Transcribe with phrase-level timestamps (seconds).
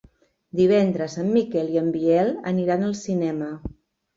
[0.59, 3.53] Divendres en Miquel i en Biel aniran al cinema.